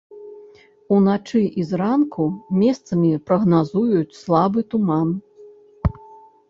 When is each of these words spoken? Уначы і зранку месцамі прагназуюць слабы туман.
Уначы 0.95 1.41
і 1.63 1.65
зранку 1.71 2.23
месцамі 2.63 3.11
прагназуюць 3.29 4.17
слабы 4.23 4.59
туман. 4.75 5.09